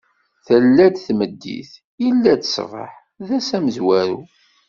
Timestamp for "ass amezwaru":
3.37-4.21